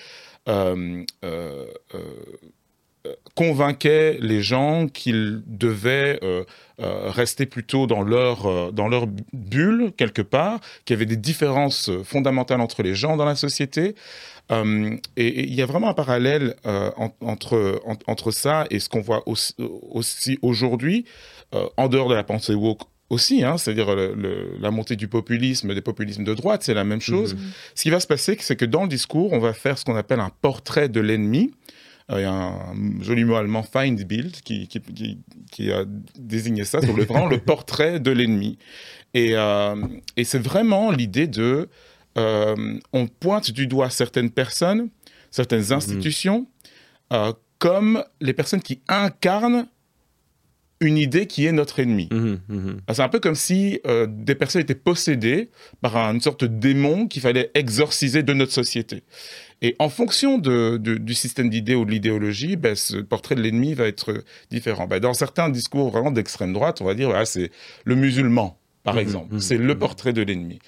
[3.35, 6.43] convainquait les gens qu'ils devaient euh,
[6.81, 11.15] euh, rester plutôt dans leur, euh, dans leur bulle, quelque part, qu'il y avait des
[11.15, 13.95] différences fondamentales entre les gens dans la société.
[14.51, 16.55] et il y a vraiment un parallèle
[17.19, 19.53] entre, entre ça et ce qu'on voit aussi,
[19.91, 21.05] aussi aujourd'hui,
[21.77, 22.81] en dehors de la pensée woke
[23.11, 23.95] aussi, hein, c'est-à-dire
[24.59, 27.35] la montée du populisme, des populismes de droite, c'est la même chose.
[27.35, 27.75] Mm-hmm.
[27.75, 29.95] Ce qui va se passer, c'est que dans le discours, on va faire ce qu'on
[29.95, 31.51] appelle un portrait de l'ennemi.
[32.11, 34.81] Euh, il y a un joli mot allemand, Feindbild, qui, qui,
[35.51, 35.85] qui, a
[36.17, 38.57] désigné ça sur le, vraiment le portrait de l'ennemi.
[39.13, 39.75] Et, euh,
[40.17, 41.69] et c'est vraiment l'idée de...
[42.17, 44.89] Euh, on pointe du doigt certaines personnes,
[45.29, 45.73] certaines mhm.
[45.73, 46.47] institutions,
[47.59, 49.67] comme les personnes qui incarnent
[50.81, 52.07] une idée qui est notre ennemi.
[52.11, 52.81] Mhm, mhm.
[52.91, 55.49] C'est un peu comme si des personnes étaient possédées
[55.81, 59.03] par une sorte de démon qu'il fallait exorciser de notre société.
[59.61, 63.73] Et en fonction de, du système d'idées ou de l'idéologie, ben, ce portrait de l'ennemi
[63.73, 64.87] va être différent.
[64.87, 67.51] Ben, dans certains discours vraiment d'extrême droite, on va dire, voilà, c'est
[67.83, 69.35] le musulman, par mmh exemple.
[69.35, 70.59] Mmh c'est le mmh portrait de l'ennemi.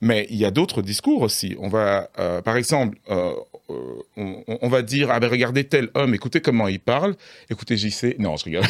[0.00, 1.56] Mais il y a d'autres discours aussi.
[1.58, 3.32] On va, euh, par exemple, euh,
[3.70, 7.14] euh, on, va dire, ah ben regardez tel homme, écoutez comment il parle,
[7.50, 8.16] écoutez JC.
[8.18, 8.62] Non, je rigole.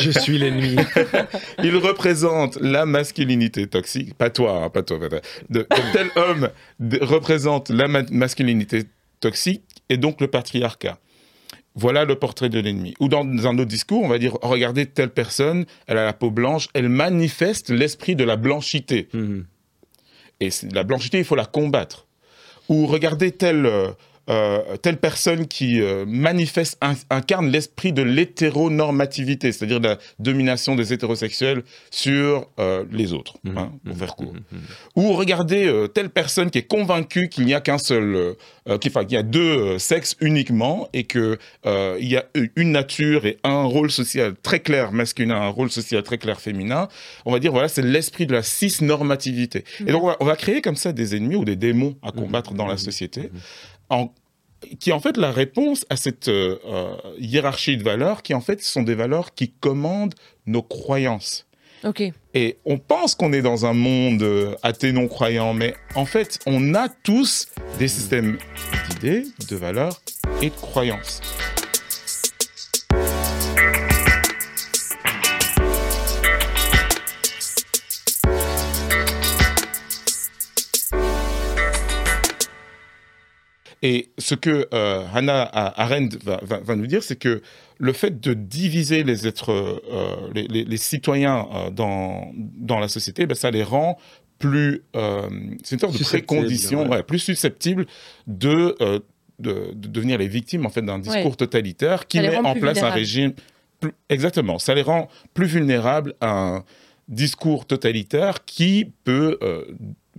[0.00, 0.76] je suis l'ennemi.
[1.62, 4.98] il représente la masculinité toxique, pas toi, hein, pas toi.
[5.48, 6.50] De, tel homme
[7.00, 8.84] représente la masculinité
[9.20, 10.98] toxique et donc le patriarcat.
[11.76, 12.94] Voilà le portrait de l'ennemi.
[13.00, 16.30] Ou dans un autre discours, on va dire, regardez telle personne, elle a la peau
[16.30, 19.08] blanche, elle manifeste l'esprit de la blanchité.
[19.12, 19.44] Mhm.
[20.40, 22.06] Et la blanchité, il faut la combattre.
[22.68, 23.88] Ou regardez tel, euh,
[24.30, 26.78] euh, telle personne qui euh, manifeste,
[27.10, 33.58] incarne l'esprit de l'hétéronormativité, c'est-à-dire la domination des hétérosexuels sur euh, les autres, mmh.
[33.58, 33.98] hein, pour mmh.
[33.98, 34.32] faire court.
[34.32, 34.56] Mmh.
[34.96, 38.34] Ou regardez telle personne qui est convaincue qu'il n'y a qu'un seul,
[38.80, 42.24] qu'il y a deux sexes uniquement et qu'il y a
[42.56, 46.88] une nature et un rôle social très clair masculin, un rôle social très clair féminin.
[47.26, 49.64] On va dire, voilà, c'est l'esprit de la cisnormativité.
[49.86, 52.10] Et donc, on va, on va, créer comme ça des ennemis ou des démons à
[52.10, 53.30] combattre dans la société
[53.94, 54.12] en,
[54.78, 58.40] qui est en fait la réponse à cette euh, euh, hiérarchie de valeurs qui en
[58.40, 60.14] fait sont des valeurs qui commandent
[60.46, 61.46] nos croyances.
[61.84, 62.02] Ok.
[62.32, 66.38] Et on pense qu'on est dans un monde euh, athée non croyant, mais en fait,
[66.46, 68.38] on a tous des systèmes
[68.88, 70.00] d'idées, de valeurs
[70.40, 71.20] et de croyances.
[83.84, 87.42] Et ce que euh, Hannah Arendt va, nous dire, c'est que
[87.76, 93.34] le fait de diviser les êtres, euh, les, citoyens euh, dans, dans la société, ben,
[93.34, 93.98] ça les rend
[94.38, 94.82] plus,
[95.62, 97.86] c'est une sorte de précondition, plus susceptibles
[98.26, 98.74] de,
[99.38, 103.34] de, devenir les victimes en fait d'un discours totalitaire qui met en place un régime.
[104.08, 106.64] exactement, ça les rend plus vulnérables à un
[107.08, 109.38] discours totalitaire qui peut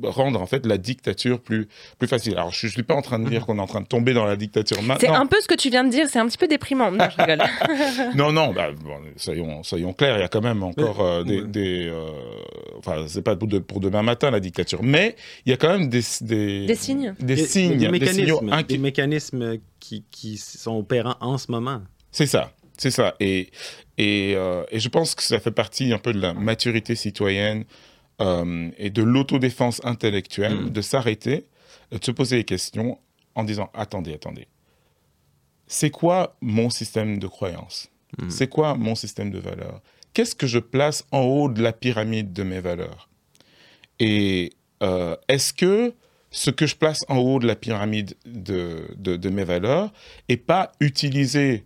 [0.04, 2.34] rendre en fait la dictature plus plus facile.
[2.34, 3.46] Alors je, ne suis pas en train de dire mhm.
[3.46, 4.98] qu'on est en train de tomber dans la dictature maintenant.
[5.00, 6.92] C'est un peu ce que tu viens de dire, c'est un petit peu déprimant.
[6.92, 7.44] Non, je rigole.
[8.16, 8.70] non, non, bah,
[9.18, 12.10] soyons soyons clairs, il y a quand même encore euh, des, des euh,
[12.78, 15.90] enfin c'est pas pour, pour, demain matin la dictature, mais il y a quand même
[15.90, 21.38] des des, des signes, des signes, des, mécanismes, des mécanismes qui, qui sont opérants en
[21.38, 21.82] ce moment.
[22.12, 22.52] C'est ça.
[22.78, 23.16] C'est ça.
[23.20, 23.52] Et,
[23.98, 27.64] et, euh, et, je pense que ça fait partie un peu de la maturité citoyenne
[28.22, 30.70] euh, et de l'autodéfense intellectuelle, mm.
[30.70, 31.46] de s'arrêter,
[31.92, 33.00] de se poser des questions
[33.36, 34.48] en disant attendez, attendez,
[35.68, 37.90] c'est quoi mon système de croyance?
[38.18, 38.30] Mm.
[38.30, 39.82] C'est quoi mon système de valeurs?
[40.14, 43.10] Qu'est-ce que je place en haut de la pyramide de mes valeurs?
[44.00, 45.94] Et euh, est-ce que
[46.32, 49.92] ce que je place en haut de la pyramide de, de, mes valeurs
[50.30, 51.64] n'est pas utilisé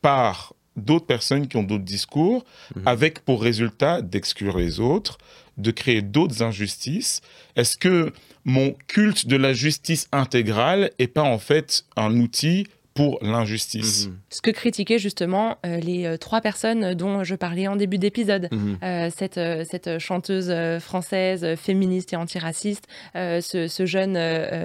[0.00, 2.82] par d'autres personnes qui ont d'autres discours, mm.
[2.86, 5.18] avec pour résultat d'exclure les autres,
[5.56, 7.20] de créer d'autres injustices
[7.56, 8.12] Est-ce que
[8.44, 12.66] mon culte de la justice intégrale est pas en fait un outil
[12.98, 14.08] pour l'injustice.
[14.08, 14.18] Mhm.
[14.28, 18.48] Ce que critiquaient justement euh, les euh, trois personnes dont je parlais en début d'épisode.
[18.50, 18.78] Mhm.
[18.82, 19.38] Euh, cette,
[19.70, 24.18] cette chanteuse française féministe et antiraciste, ce, ce, jeune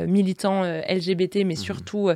[0.08, 1.56] militant LGBT, mais mhm.
[1.56, 2.10] surtout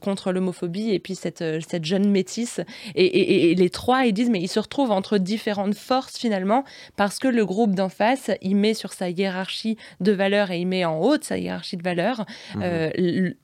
[0.00, 2.60] contre l'homophobie, et puis cette, cette jeune métisse.
[2.94, 6.64] Et, et, les trois, ils disent, mais ils se retrouvent entre différentes forces finalement,
[6.96, 10.66] parce que le groupe d'en face, il met sur sa hiérarchie de valeurs et il
[10.66, 12.24] met en haut de sa hiérarchie de valeurs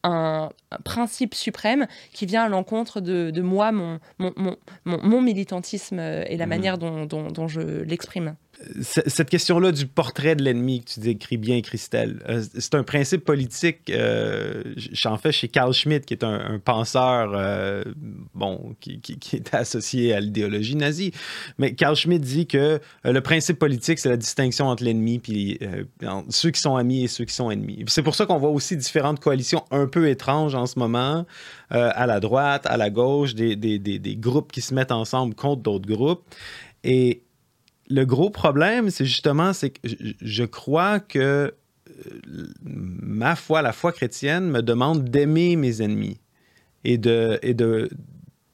[0.05, 3.99] un, un principe suprême qui vient à l'encontre de, moi, mon,
[4.85, 6.49] mon, militantisme et la mmh.
[6.49, 8.37] manière dont, dont je l'exprime
[8.81, 13.25] cette question-là du portrait de l'ennemi que tu décris bien, Christelle, euh, c'est un principe
[13.25, 13.91] politique.
[13.91, 14.63] Euh,
[14.93, 17.85] J'en fais chez Carl Schmitt, qui est un, penseur euh,
[18.35, 19.01] bon, qui,
[19.33, 21.13] est associé à l'idéologie nazie.
[21.59, 25.59] Mais Carl Schmitt dit que le principe politique, c'est la distinction entre l'ennemi puis
[26.31, 27.85] ceux qui sont amis et ceux qui sont ennemis.
[27.89, 31.27] C'est pour ça qu'on voit aussi différentes coalitions un peu étranges en ce moment,
[31.71, 35.89] à la droite, à la gauche, des, des groupes qui se mettent ensemble contre d'autres
[35.89, 36.25] groupes.
[36.85, 37.24] Et
[37.89, 39.89] le gros problème, c'est justement, que
[40.21, 41.53] je crois que
[42.07, 46.19] euh, ma foi, la foi chrétienne, me demande d'aimer mes ennemis
[46.85, 47.39] et de,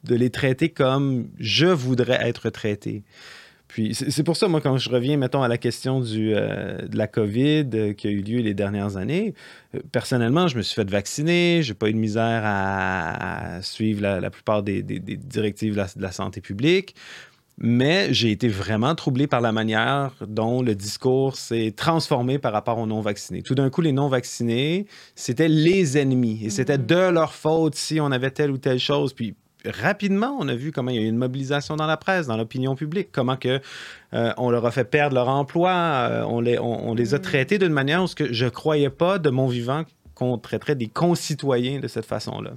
[0.09, 3.03] les traiter comme je voudrais être traité.
[3.69, 7.07] Puis c'est pour ça, moi, quand je reviens, mettons, à la question euh, de la
[7.07, 9.33] COVID euh, qui a eu lieu les dernières années,
[9.93, 14.65] personnellement, je me suis fait vacciner, j'ai pas eu de misère à, suivre la, plupart
[14.65, 16.97] des, directives de la, santé publique
[17.61, 22.79] mais j'ai été vraiment troublé par la manière dont le discours s'est transformé par rapport
[22.79, 23.43] aux non-vaccinés.
[23.43, 26.87] Tout d'un coup, les non-vaccinés, c'était les ennemis et c'était mm-hmm.
[26.87, 29.13] de leur faute si on avait telle ou telle chose.
[29.13, 29.35] Puis
[29.67, 32.39] rapidement, on a vu comment il y a eu une mobilisation dans la presse, dans
[32.39, 33.61] l'opinion publique, comment que
[34.15, 37.21] euh, on leur a fait perdre leur emploi, euh, on, les, on, les a mm-hmm.
[37.21, 40.89] traités d'une manière où ce que je croyais pas de mon vivant qu'on traiterait des
[40.89, 42.53] concitoyens de cette façon-là.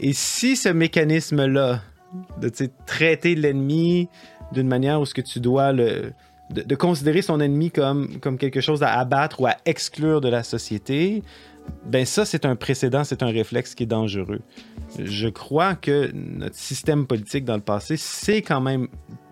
[0.00, 1.82] Et si ce mécanisme-là
[2.40, 2.50] de
[2.86, 4.08] traiter l'ennemi
[4.52, 6.12] d'une manière où ce que tu dois le,
[6.50, 10.42] de, considérer son ennemi comme, comme quelque chose à abattre ou à exclure de la
[10.42, 11.22] société,
[11.86, 14.40] ben ça, c'est un précédent, c'est un réflexe qui est dangereux.
[14.98, 18.88] Je crois que notre système politique dans le passé, c'est quand même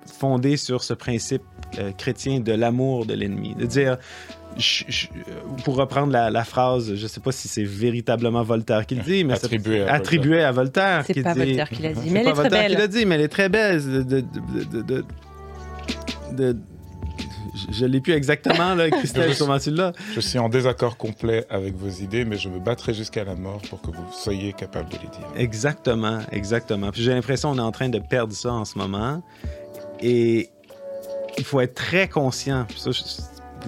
[0.06, 1.42] fondé sur ce principe
[1.78, 3.54] euh, chrétien de l'amour de l'ennemi.
[3.54, 3.98] De dire,
[5.64, 9.24] pour reprendre la, phrase, je ne sais pas si c'est véritablement Voltaire qui le dit,
[9.24, 11.04] mais attribué, à, attribué à Voltaire.
[11.06, 12.70] C'est pas Voltaire qui l'a dit, mais elle est très belle.
[12.70, 13.82] qui l'a dit, mais elle est très belle.
[13.82, 15.04] de, de,
[16.32, 16.56] de
[17.70, 21.44] je ne l'ai plus exactement, là, Christelle, comment tu là Je suis en désaccord complet
[21.50, 24.88] avec vos idées, mais je me battrai jusqu'à la mort pour que vous soyez capable
[24.90, 25.26] de les dire.
[25.36, 26.90] Exactement, exactement.
[26.94, 29.22] j'ai l'impression qu'on est en train de perdre ça en ce moment.
[30.00, 30.50] Et
[31.38, 32.66] il faut être très conscient,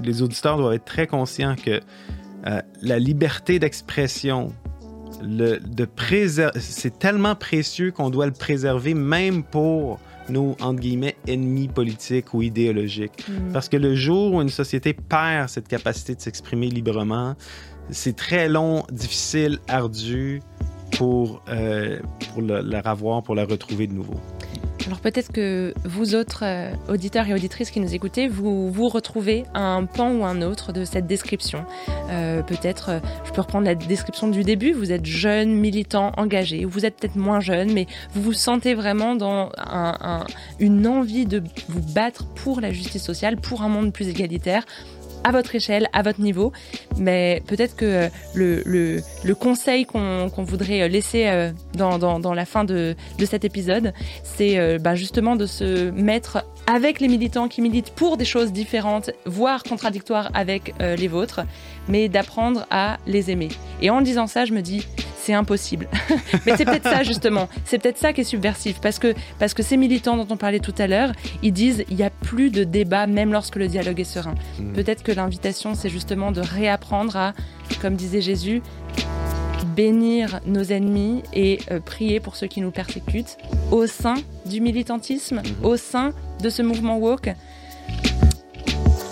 [0.03, 1.81] les auditeurs doivent être très conscients que
[2.47, 4.53] euh, la liberté d'expression,
[5.23, 5.61] de
[6.57, 12.43] c'est tellement précieux qu'on doit le préserver même pour nos, entre guillemets, ennemis politiques ou
[12.43, 13.27] idéologiques.
[13.29, 13.53] Mm.
[13.53, 17.35] Parce que le jour où une société perd cette capacité de s'exprimer librement,
[17.91, 20.41] c'est très long, difficile, ardu
[20.97, 21.99] pour, euh,
[22.33, 24.21] pour la revoir, pour la retrouver de nouveau.
[24.87, 29.45] Alors peut-être que vous autres euh, auditeurs et auditrices qui nous écoutez, vous vous retrouvez
[29.55, 31.65] un pan ou un autre de cette description.
[32.11, 36.67] Euh, peut-être, euh, je peux reprendre la description du début, vous êtes jeune, militant, engagé,
[36.67, 39.51] ou vous êtes peut-être moins jeune, mais vous vous sentez vraiment dans
[40.61, 44.65] une envie de vous battre pour la justice sociale, pour un monde plus égalitaire
[45.25, 46.53] à votre échelle, à votre niveau.
[46.99, 52.95] Mais peut-être que euh, le, conseil qu'on voudrait euh, laisser euh, dans, la fin de,
[53.19, 58.17] de cet épisode, c'est bah, justement de se mettre avec les militants qui militent pour
[58.17, 61.43] des choses différentes, voire contradictoires avec les vôtres,
[61.89, 63.49] mais d'apprendre à les aimer.
[63.83, 64.85] Et en disant ça, je me dis,
[65.25, 65.89] c'est impossible.
[66.47, 69.63] Mais c'est peut-être ça justement, c'est peut-être ça qui est subversif, parce que, parce que
[69.63, 71.13] ces militants dont on parlait tout à l'heure,
[71.43, 74.35] ils disent il n'y a plus de débat même lorsque le dialogue est serein.
[74.59, 74.73] Hmm.
[74.73, 77.33] Peut-être que l'invitation, c'est justement de réapprendre à,
[77.81, 78.61] comme disait Jésus,
[79.75, 83.37] bénir nos ennemis et euh, prier pour ceux qui nous persécutent
[83.71, 84.15] au sein
[84.47, 85.65] du militantisme, hmm.
[85.65, 86.13] au sein
[86.43, 87.31] de ce mouvement woke.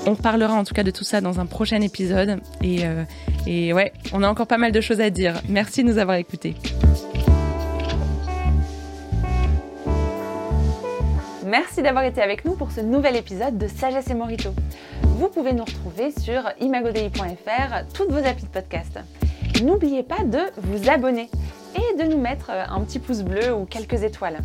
[0.06, 2.40] On parlera en tout cas de tout ça dans un prochain épisode.
[2.62, 3.04] Et, euh,
[3.46, 5.40] et ouais, on a encore pas mal de choses à dire.
[5.48, 6.56] Merci de nous avoir écoutés.
[11.52, 14.54] Merci d'avoir été avec nous pour ce nouvel épisode de Sagesse et Morito.
[15.02, 18.98] Vous pouvez nous retrouver sur imagodei.fr, toutes vos applis de podcast.
[19.60, 21.28] N'oubliez pas de vous abonner
[21.76, 24.38] et de nous mettre un petit pouce bleu ou quelques étoiles.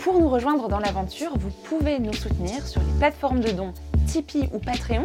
[0.00, 3.72] Pour nous rejoindre dans l'aventure, vous pouvez nous soutenir sur les plateformes de dons
[4.06, 5.04] Tipeee ou Patreon.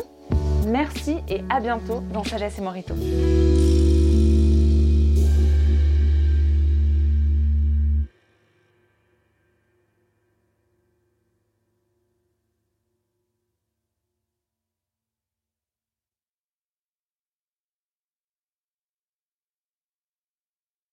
[0.68, 2.94] Merci et à bientôt dans Sagesse et Morito.